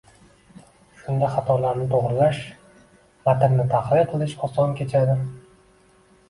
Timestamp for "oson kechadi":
4.49-5.21